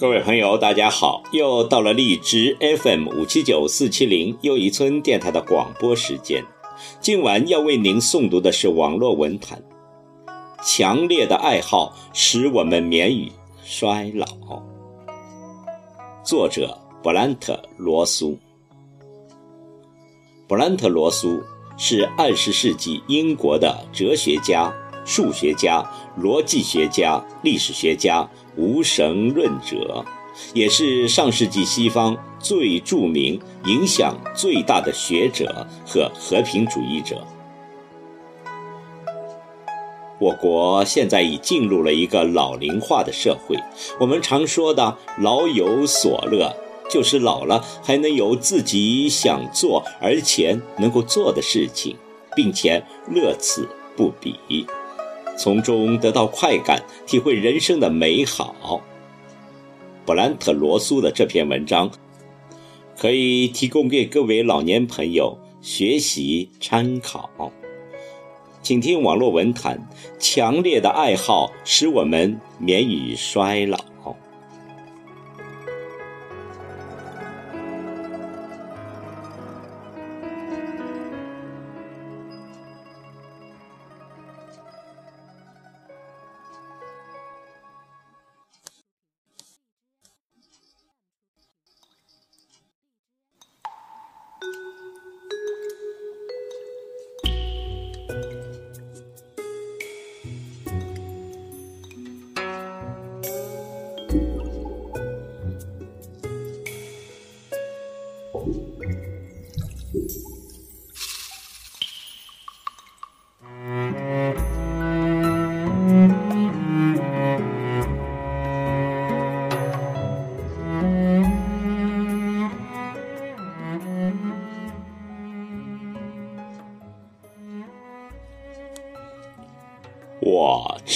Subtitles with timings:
[0.00, 1.22] 各位朋友，大家好！
[1.30, 6.42] 又到了荔枝 FM 五七九四七零又一村电台的广播时间。
[7.02, 9.62] 今晚要为您诵读的是网络文坛。
[10.64, 13.30] 强烈的爱好使我们免于
[13.62, 14.26] 衰老。
[16.24, 18.38] 作者：布兰特·罗苏。
[20.48, 21.42] 布兰特·罗苏
[21.76, 24.74] 是二十世纪英国的哲学家、
[25.10, 25.84] 数学家、
[26.22, 28.30] 逻辑学家、历史学家。
[28.56, 30.04] 无神论者，
[30.54, 37.26] 也是上世纪西方最著名、影响最大的学者和和平主义者。
[40.20, 43.56] 我国现在已进入了一个老龄化的社会，
[43.98, 46.54] 我们常说的“老有所乐”，
[46.88, 51.96] 就是老了还能有自己想做而且能够做的事情，
[52.36, 54.66] 并且乐此不彼。
[55.42, 58.82] 从中得到快感，体会人生的美好。
[60.04, 61.90] 布兰特·罗苏的这篇文章，
[62.98, 67.50] 可以提供给各位老年朋友学习参考。
[68.60, 69.88] 请听网络文坛：
[70.18, 73.78] 强烈的爱好使我们免于衰老。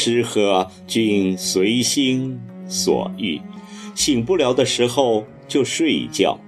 [0.05, 2.39] 吃喝均随心
[2.69, 3.41] 所欲，
[3.95, 6.39] 醒不了的时候就睡觉。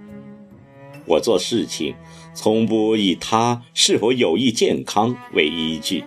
[1.06, 1.94] 我做事情
[2.34, 6.04] 从不以他是否有益健康为依据，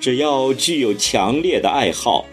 [0.00, 2.24] 只要具有强烈的爱好，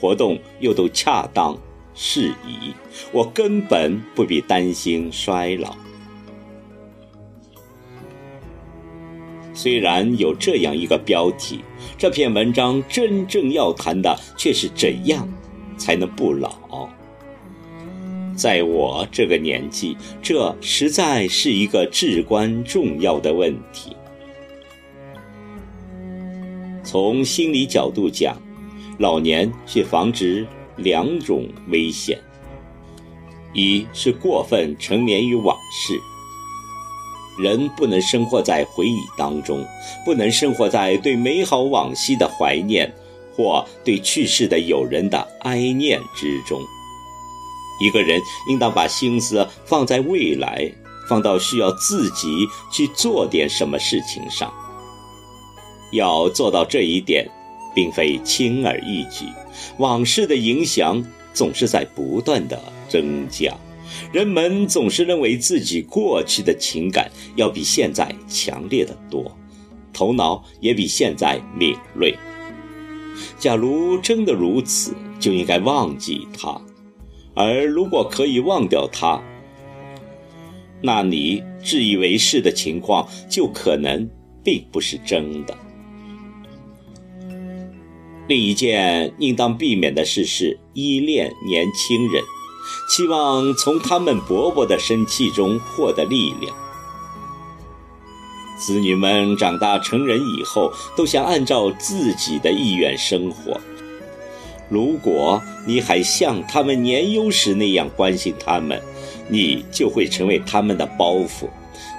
[0.00, 1.58] 活动又都恰当
[1.92, 2.72] 适宜，
[3.10, 5.76] 我根本不必担心衰老。
[9.62, 11.60] 虽然有这样一个标题，
[11.98, 15.28] 这篇文章真正要谈的却是怎样
[15.76, 16.88] 才能不老。
[18.34, 23.94] 在我这个年纪，这实在是一个至关重要的问题。
[26.82, 28.40] 从心理角度讲，
[28.98, 30.46] 老年需防止
[30.76, 32.18] 两种危险：
[33.52, 36.00] 一是过分沉湎于往事。
[37.40, 39.64] 人不能生活在回忆当中，
[40.04, 42.92] 不能生活在对美好往昔的怀念，
[43.34, 46.60] 或对去世的友人的哀念之中。
[47.82, 50.70] 一个人应当把心思放在未来，
[51.08, 54.52] 放到需要自己去做点什么事情上。
[55.92, 57.26] 要做到这一点，
[57.74, 59.24] 并非轻而易举。
[59.78, 61.02] 往事的影响
[61.32, 63.52] 总是在不断的增加。
[64.12, 69.36] 人们总是认为自己过去的情感要比现在强烈的多，
[69.92, 72.14] 头脑也比现在敏锐。
[73.38, 76.60] 假如真的如此，就应该忘记它；
[77.34, 79.22] 而如果可以忘掉它，
[80.82, 84.08] 那你自以为是的情况就可能
[84.42, 85.56] 并不是真的。
[88.28, 92.22] 另一件应当避免的事是依恋年轻人。
[92.88, 96.54] 期望从他们勃勃的生气中获得力量。
[98.58, 103.58] 子女们长大成人以后，都想按照自己的意愿生活。
[104.68, 108.80] 如果你还像他们年幼时那样关心他们，
[109.28, 111.48] 你就会成为他们的包袱，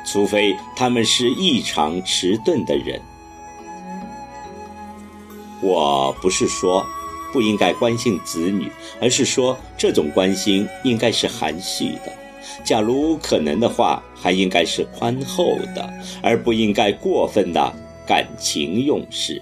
[0.06, 3.02] 除非他们是异常迟钝的人。
[5.62, 6.86] 我不是说。
[7.32, 8.70] 不应该关心子女，
[9.00, 12.14] 而是说这种关心应该是含蓄的。
[12.64, 17.74] 假如可能的话，还应该是宽厚的，而不应该过分的
[18.06, 19.42] 感情用事。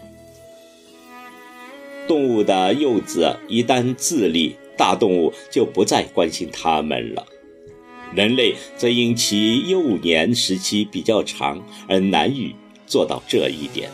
[2.07, 7.25] 动物的幼子一旦自立，大动物就不再关心它们了。
[8.13, 12.56] 人类则因其幼年时期比较长，而难以
[12.88, 13.89] 做到这一点。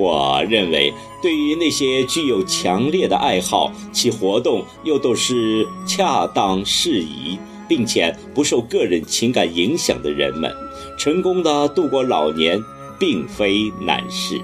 [0.00, 7.38] 我认为，对于那些具有强烈的爱好，其活动又都是恰当适宜，
[7.68, 10.50] 并且不受个人情感影响的人们，
[10.98, 12.58] 成功的度过老年
[12.98, 14.40] 并非难事。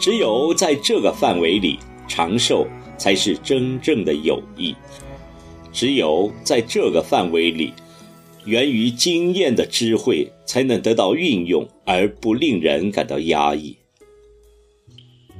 [0.00, 2.66] 只有在这个范围里长寿，
[2.98, 4.74] 才是真正的有益。
[5.72, 7.72] 只有在这个范围里，
[8.44, 13.76] 源于经验的智慧才能得到运用，而不令人感到压抑。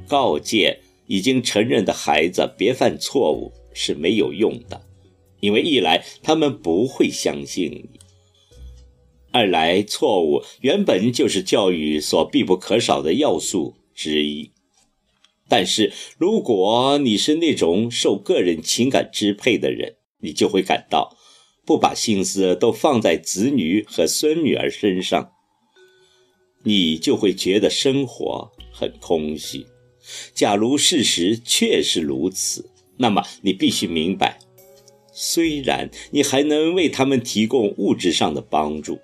[0.07, 4.81] 告诫已经成人的孩子别犯错误是没有用的，
[5.39, 7.99] 因为一来他们不会相信你，
[9.31, 14.51] 二来错误原本就是教育所必不可少的要素之一。
[15.49, 21.17] 但是如果你是那种受个人情感支配的人，你就会感到
[21.65, 25.31] 不把心思都放在子女和孙女儿身上，
[26.63, 29.65] 你就会觉得生活很空虚。
[30.33, 34.39] 假如事实确是如此，那么你必须明白，
[35.11, 38.99] 虽然你还能为他们提供物质上的帮助，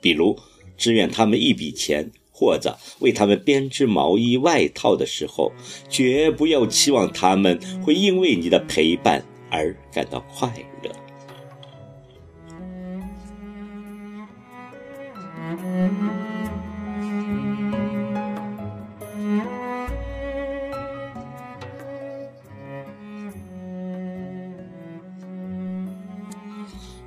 [0.00, 0.38] 比如
[0.76, 5.52] 支援他们一笔钱，或者为他们编织毛衣外套的时候，
[5.88, 10.52] 绝不要期望他们会因为你的陪伴而感到快
[10.82, 10.90] 乐。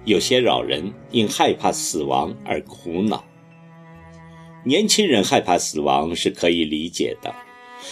[0.10, 3.24] 有些老人因害怕死亡而苦恼。
[4.64, 7.32] 年轻人害怕死亡是可以理解的。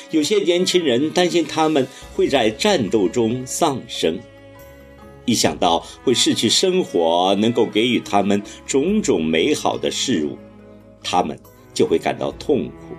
[0.10, 4.18] 有些年轻人担心他们会在战斗中丧生，
[5.26, 10.36] 一想到会失去生活能够给予他们种种美好的事物，
[11.04, 11.40] 他们
[11.72, 12.96] 就会感到痛苦。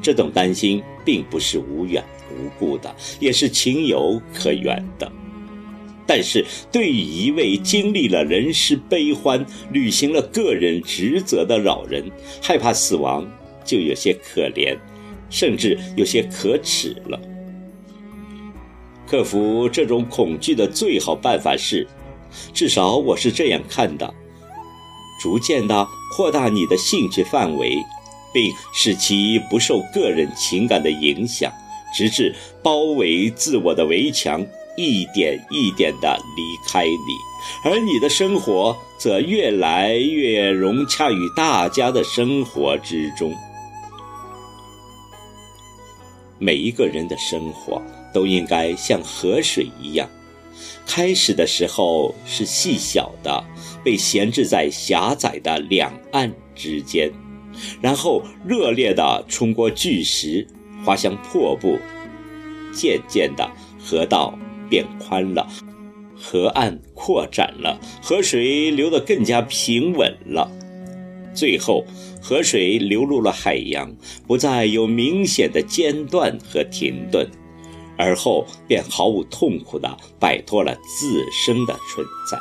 [0.00, 5.12] 这种担心并不是无缘无故的，也是情有可原的。
[6.06, 12.04] 但是对于一位经历了人世悲欢、履行了个人职责的老人，
[12.42, 13.26] 害怕死亡
[13.64, 14.76] 就有些可怜，
[15.30, 17.18] 甚至有些可耻了。
[19.06, 21.86] 克服这种恐惧的最好办法是，
[22.52, 24.12] 至少我是这样看的：
[25.22, 27.76] 逐渐地扩大你的兴趣范围，
[28.32, 31.52] 并使其不受个人情感的影响，
[31.94, 34.44] 直至包围自我的围墙。
[34.76, 43.34] 一点一点地离开你，而你的生活则越来越融洽于大家的生活之中。
[46.38, 47.80] 每一个人的生活
[48.12, 50.08] 都应该像河水一样，
[50.86, 53.44] 开始的时候是细小的，
[53.84, 57.10] 被闲置在狭窄的两岸之间，
[57.80, 60.46] 然后热烈地冲过巨石，
[60.84, 61.78] 滑向瀑布，
[62.72, 64.36] 渐渐的河道。
[64.68, 65.46] 变宽了，
[66.16, 70.50] 河岸扩展了，河水流得更加平稳了。
[71.34, 71.84] 最后，
[72.22, 73.92] 河水流入了海洋，
[74.26, 77.28] 不再有明显的间断和停顿，
[77.98, 82.38] 而后便毫无痛苦地摆脱了自身的存在。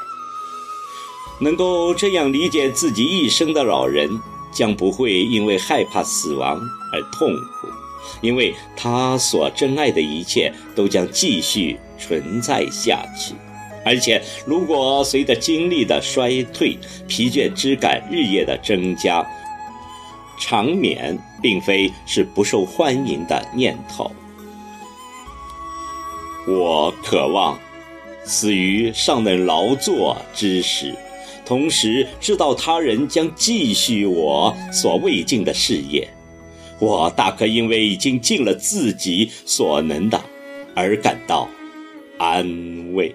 [1.42, 4.08] 能够这样理解自己一生的老人，
[4.52, 6.62] 将不会因为害怕死亡
[6.94, 7.68] 而痛苦。
[8.22, 13.34] 因为他所珍爱的一切都将继续存在下去，
[13.86, 19.26] 而且如果随着精力的衰退，疲倦之感日夜的增加，
[20.40, 24.12] 长眠并非是不受欢迎的念头。
[26.46, 27.58] 我渴望
[28.26, 30.94] 死于尚能劳作之时，
[31.46, 36.06] 同时知道他人将继续我所未尽的事业。
[36.80, 40.20] 我大可因为已经尽了自己所能的，
[40.76, 41.48] 而感到
[42.18, 43.14] 安慰。